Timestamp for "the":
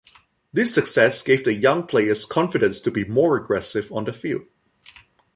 1.43-1.53, 4.05-4.13